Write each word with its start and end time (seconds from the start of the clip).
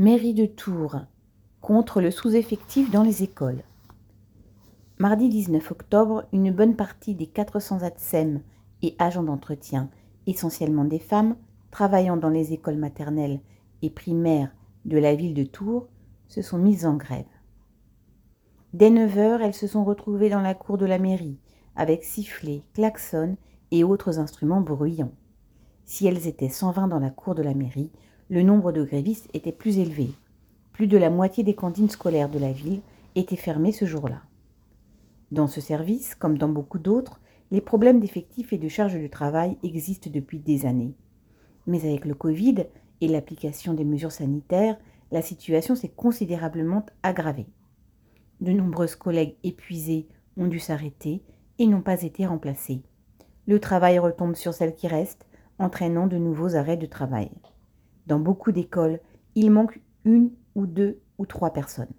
Mairie 0.00 0.32
de 0.32 0.46
Tours 0.46 1.00
contre 1.60 2.00
le 2.00 2.12
sous-effectif 2.12 2.88
dans 2.92 3.02
les 3.02 3.24
écoles. 3.24 3.64
Mardi 4.98 5.28
19 5.28 5.72
octobre, 5.72 6.24
une 6.32 6.52
bonne 6.52 6.76
partie 6.76 7.16
des 7.16 7.26
400 7.26 7.82
ATSEM 7.82 8.40
et 8.82 8.94
agents 9.00 9.24
d'entretien, 9.24 9.90
essentiellement 10.28 10.84
des 10.84 11.00
femmes, 11.00 11.34
travaillant 11.72 12.16
dans 12.16 12.28
les 12.28 12.52
écoles 12.52 12.76
maternelles 12.76 13.40
et 13.82 13.90
primaires 13.90 14.52
de 14.84 14.98
la 14.98 15.16
ville 15.16 15.34
de 15.34 15.42
Tours, 15.42 15.88
se 16.28 16.42
sont 16.42 16.58
mises 16.58 16.86
en 16.86 16.94
grève. 16.94 17.26
Dès 18.74 18.90
9 18.90 19.18
heures, 19.18 19.42
elles 19.42 19.52
se 19.52 19.66
sont 19.66 19.84
retrouvées 19.84 20.30
dans 20.30 20.42
la 20.42 20.54
cour 20.54 20.78
de 20.78 20.86
la 20.86 21.00
mairie, 21.00 21.40
avec 21.74 22.04
sifflets, 22.04 22.62
klaxons 22.72 23.36
et 23.72 23.82
autres 23.82 24.20
instruments 24.20 24.60
bruyants. 24.60 25.14
Si 25.86 26.06
elles 26.06 26.28
étaient 26.28 26.48
120 26.48 26.86
dans 26.86 27.00
la 27.00 27.10
cour 27.10 27.34
de 27.34 27.42
la 27.42 27.54
mairie, 27.54 27.90
le 28.30 28.42
nombre 28.42 28.72
de 28.72 28.84
grévistes 28.84 29.30
était 29.32 29.52
plus 29.52 29.78
élevé. 29.78 30.10
Plus 30.72 30.86
de 30.86 30.98
la 30.98 31.08
moitié 31.08 31.44
des 31.44 31.54
cantines 31.54 31.88
scolaires 31.88 32.28
de 32.28 32.38
la 32.38 32.52
ville 32.52 32.82
étaient 33.14 33.36
fermées 33.36 33.72
ce 33.72 33.86
jour-là. 33.86 34.22
Dans 35.32 35.46
ce 35.46 35.60
service, 35.62 36.14
comme 36.14 36.36
dans 36.36 36.48
beaucoup 36.48 36.78
d'autres, 36.78 37.20
les 37.50 37.62
problèmes 37.62 38.00
d'effectifs 38.00 38.52
et 38.52 38.58
de 38.58 38.68
charges 38.68 39.00
de 39.00 39.06
travail 39.06 39.56
existent 39.62 40.10
depuis 40.12 40.38
des 40.38 40.66
années. 40.66 40.94
Mais 41.66 41.84
avec 41.86 42.04
le 42.04 42.14
Covid 42.14 42.66
et 43.00 43.08
l'application 43.08 43.72
des 43.72 43.84
mesures 43.84 44.12
sanitaires, 44.12 44.78
la 45.10 45.22
situation 45.22 45.74
s'est 45.74 45.88
considérablement 45.88 46.84
aggravée. 47.02 47.46
De 48.42 48.52
nombreuses 48.52 48.96
collègues 48.96 49.36
épuisées 49.42 50.06
ont 50.36 50.46
dû 50.46 50.58
s'arrêter 50.58 51.22
et 51.58 51.66
n'ont 51.66 51.80
pas 51.80 52.02
été 52.02 52.26
remplacées. 52.26 52.82
Le 53.46 53.58
travail 53.58 53.98
retombe 53.98 54.36
sur 54.36 54.52
celles 54.52 54.74
qui 54.74 54.86
restent, 54.86 55.26
entraînant 55.58 56.06
de 56.06 56.18
nouveaux 56.18 56.54
arrêts 56.56 56.76
de 56.76 56.86
travail. 56.86 57.30
Dans 58.08 58.18
beaucoup 58.18 58.52
d'écoles, 58.52 59.00
il 59.34 59.50
manque 59.50 59.80
une 60.06 60.30
ou 60.54 60.66
deux 60.66 61.02
ou 61.18 61.26
trois 61.26 61.52
personnes. 61.52 61.92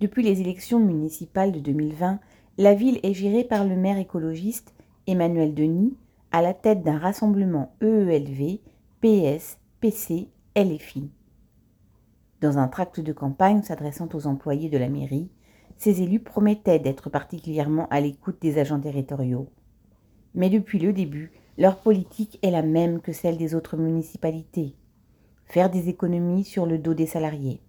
Depuis 0.00 0.24
les 0.24 0.40
élections 0.40 0.80
municipales 0.80 1.52
de 1.52 1.60
2020, 1.60 2.18
la 2.58 2.74
ville 2.74 2.98
est 3.04 3.14
gérée 3.14 3.44
par 3.44 3.64
le 3.64 3.76
maire 3.76 3.98
écologiste 3.98 4.74
Emmanuel 5.06 5.54
Denis 5.54 5.96
à 6.32 6.42
la 6.42 6.54
tête 6.54 6.82
d'un 6.82 6.98
rassemblement 6.98 7.76
EELV, 7.82 8.58
PS, 9.00 9.58
PC, 9.80 10.28
LFI. 10.56 11.08
Dans 12.40 12.58
un 12.58 12.66
tract 12.66 12.98
de 12.98 13.12
campagne 13.12 13.62
s'adressant 13.62 14.08
aux 14.12 14.26
employés 14.26 14.68
de 14.68 14.78
la 14.78 14.88
mairie, 14.88 15.30
ces 15.76 16.02
élus 16.02 16.18
promettaient 16.18 16.80
d'être 16.80 17.10
particulièrement 17.10 17.86
à 17.90 18.00
l'écoute 18.00 18.42
des 18.42 18.58
agents 18.58 18.80
territoriaux. 18.80 19.48
Mais 20.34 20.50
depuis 20.50 20.80
le 20.80 20.92
début, 20.92 21.30
leur 21.62 21.76
politique 21.76 22.40
est 22.42 22.50
la 22.50 22.62
même 22.62 23.00
que 23.00 23.12
celle 23.12 23.36
des 23.36 23.54
autres 23.54 23.76
municipalités. 23.76 24.74
Faire 25.44 25.70
des 25.70 25.88
économies 25.88 26.42
sur 26.42 26.66
le 26.66 26.76
dos 26.76 26.92
des 26.92 27.06
salariés. 27.06 27.62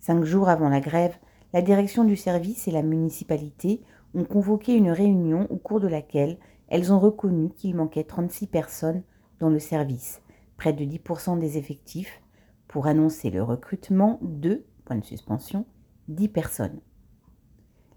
Cinq 0.00 0.24
jours 0.24 0.48
avant 0.48 0.68
la 0.68 0.80
grève, 0.80 1.14
la 1.52 1.62
direction 1.62 2.02
du 2.02 2.16
service 2.16 2.66
et 2.66 2.72
la 2.72 2.82
municipalité 2.82 3.80
ont 4.12 4.24
convoqué 4.24 4.74
une 4.74 4.90
réunion 4.90 5.46
au 5.50 5.56
cours 5.56 5.78
de 5.78 5.86
laquelle 5.86 6.36
elles 6.66 6.92
ont 6.92 6.98
reconnu 6.98 7.50
qu'il 7.50 7.76
manquait 7.76 8.02
36 8.02 8.48
personnes 8.48 9.04
dans 9.38 9.50
le 9.50 9.60
service, 9.60 10.20
près 10.56 10.72
de 10.72 10.84
10% 10.84 11.38
des 11.38 11.58
effectifs, 11.58 12.20
pour 12.66 12.88
annoncer 12.88 13.30
le 13.30 13.44
recrutement 13.44 14.18
de, 14.20 14.64
point 14.84 14.96
de 14.96 15.04
suspension, 15.04 15.64
10 16.08 16.26
personnes. 16.26 16.80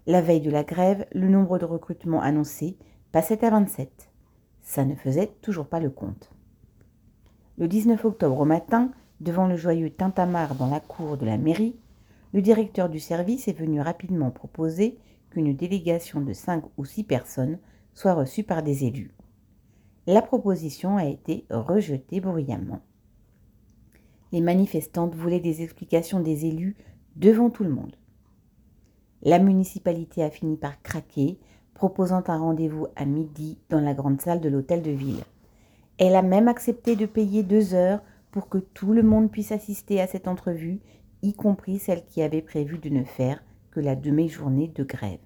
La 0.06 0.22
veille 0.22 0.40
de 0.40 0.52
la 0.52 0.62
grève, 0.62 1.04
le 1.12 1.28
nombre 1.28 1.58
de 1.58 1.64
recrutements 1.64 2.22
annoncés 2.22 2.78
passait 3.10 3.44
à 3.44 3.50
27 3.50 4.13
ça 4.64 4.84
ne 4.84 4.96
faisait 4.96 5.30
toujours 5.42 5.66
pas 5.66 5.78
le 5.78 5.90
compte. 5.90 6.30
Le 7.58 7.68
19 7.68 8.04
octobre 8.04 8.40
au 8.40 8.44
matin, 8.44 8.90
devant 9.20 9.46
le 9.46 9.56
joyeux 9.56 9.90
tintamarre 9.90 10.56
dans 10.56 10.68
la 10.68 10.80
cour 10.80 11.16
de 11.16 11.26
la 11.26 11.38
mairie, 11.38 11.76
le 12.32 12.42
directeur 12.42 12.88
du 12.88 12.98
service 12.98 13.46
est 13.46 13.56
venu 13.56 13.80
rapidement 13.80 14.32
proposer 14.32 14.98
qu'une 15.30 15.54
délégation 15.54 16.20
de 16.20 16.32
cinq 16.32 16.64
ou 16.76 16.84
six 16.84 17.04
personnes 17.04 17.58
soit 17.92 18.14
reçue 18.14 18.42
par 18.42 18.64
des 18.64 18.84
élus. 18.84 19.14
La 20.06 20.20
proposition 20.20 20.96
a 20.96 21.04
été 21.04 21.46
rejetée 21.50 22.20
bruyamment. 22.20 22.80
Les 24.32 24.40
manifestantes 24.40 25.14
voulaient 25.14 25.38
des 25.38 25.62
explications 25.62 26.18
des 26.18 26.46
élus 26.46 26.76
devant 27.14 27.50
tout 27.50 27.62
le 27.62 27.70
monde. 27.70 27.96
La 29.22 29.38
municipalité 29.38 30.24
a 30.24 30.30
fini 30.30 30.56
par 30.56 30.82
craquer 30.82 31.38
proposant 31.74 32.22
un 32.28 32.38
rendez-vous 32.38 32.86
à 32.96 33.04
midi 33.04 33.58
dans 33.68 33.80
la 33.80 33.94
grande 33.94 34.20
salle 34.20 34.40
de 34.40 34.48
l'hôtel 34.48 34.82
de 34.82 34.90
ville. 34.90 35.22
Elle 35.98 36.16
a 36.16 36.22
même 36.22 36.48
accepté 36.48 36.96
de 36.96 37.06
payer 37.06 37.42
deux 37.42 37.74
heures 37.74 38.00
pour 38.30 38.48
que 38.48 38.58
tout 38.58 38.92
le 38.92 39.02
monde 39.02 39.30
puisse 39.30 39.52
assister 39.52 40.00
à 40.00 40.06
cette 40.06 40.26
entrevue, 40.26 40.80
y 41.22 41.34
compris 41.34 41.78
celle 41.78 42.04
qui 42.04 42.22
avait 42.22 42.42
prévu 42.42 42.78
de 42.78 42.88
ne 42.88 43.04
faire 43.04 43.42
que 43.70 43.80
la 43.80 43.96
demi-journée 43.96 44.68
de 44.68 44.84
grève. 44.84 45.20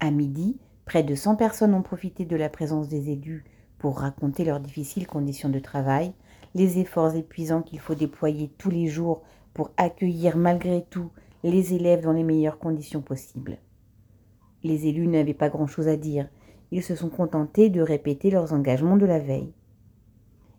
À 0.00 0.10
midi, 0.10 0.58
près 0.84 1.02
de 1.02 1.14
100 1.14 1.36
personnes 1.36 1.74
ont 1.74 1.82
profité 1.82 2.24
de 2.24 2.36
la 2.36 2.48
présence 2.48 2.88
des 2.88 3.10
élus 3.10 3.44
pour 3.78 4.00
raconter 4.00 4.44
leurs 4.44 4.60
difficiles 4.60 5.06
conditions 5.06 5.48
de 5.48 5.58
travail, 5.58 6.12
les 6.54 6.78
efforts 6.78 7.14
épuisants 7.14 7.62
qu'il 7.62 7.78
faut 7.78 7.94
déployer 7.94 8.50
tous 8.58 8.70
les 8.70 8.88
jours 8.88 9.22
pour 9.54 9.70
accueillir 9.76 10.36
malgré 10.36 10.84
tout 10.88 11.10
les 11.44 11.74
élèves 11.74 12.02
dans 12.02 12.12
les 12.12 12.24
meilleures 12.24 12.58
conditions 12.58 13.00
possibles. 13.00 13.58
Les 14.62 14.86
élus 14.86 15.06
n'avaient 15.06 15.34
pas 15.34 15.48
grand-chose 15.48 15.88
à 15.88 15.96
dire. 15.96 16.28
Ils 16.70 16.82
se 16.82 16.94
sont 16.94 17.08
contentés 17.08 17.70
de 17.70 17.80
répéter 17.80 18.30
leurs 18.30 18.52
engagements 18.52 18.96
de 18.96 19.06
la 19.06 19.18
veille. 19.18 19.52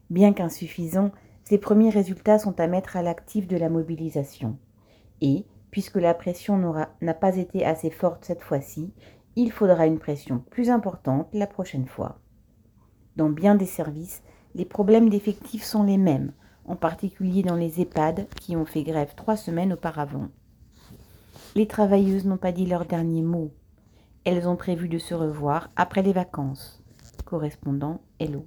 Bien 0.10 0.34
qu'insuffisants, 0.34 1.12
ces 1.44 1.58
premiers 1.58 1.90
résultats 1.90 2.40
sont 2.40 2.60
à 2.60 2.68
mettre 2.68 2.98
à 2.98 3.02
l'actif 3.02 3.48
de 3.48 3.58
la 3.58 3.70
mobilisation. 3.70 4.58
Et, 5.22 5.46
puisque 5.72 5.98
la 5.98 6.14
pression 6.14 6.58
n'a 7.02 7.14
pas 7.14 7.38
été 7.38 7.66
assez 7.66 7.90
forte 7.90 8.26
cette 8.26 8.42
fois-ci, 8.42 8.92
il 9.36 9.52
faudra 9.52 9.86
une 9.86 10.00
pression 10.00 10.44
plus 10.50 10.70
importante 10.70 11.28
la 11.34 11.48
prochaine 11.48 11.86
fois. 11.86 12.20
Dans 13.16 13.30
bien 13.30 13.56
des 13.56 13.66
services, 13.66 14.24
les 14.56 14.66
problèmes 14.66 15.10
d'effectifs 15.10 15.64
sont 15.64 15.84
les 15.84 15.98
mêmes, 15.98 16.32
en 16.66 16.76
particulier 16.76 17.44
dans 17.44 17.56
les 17.56 17.82
EHPAD 17.82 18.28
qui 18.40 18.56
ont 18.56 18.66
fait 18.66 18.84
grève 18.84 19.14
trois 19.16 19.36
semaines 19.36 19.74
auparavant. 19.74 20.30
Les 21.56 21.68
travailleuses 21.68 22.26
n'ont 22.26 22.38
pas 22.38 22.52
dit 22.52 22.66
leur 22.66 22.86
dernier 22.86 23.22
mot. 23.22 23.52
Elles 24.26 24.48
ont 24.48 24.58
prévu 24.58 24.90
de 24.90 24.98
se 24.98 25.14
revoir 25.14 25.70
après 25.76 26.02
les 26.02 26.14
vacances. 26.14 26.84
Correspondant 27.26 28.02
Hello. 28.20 28.46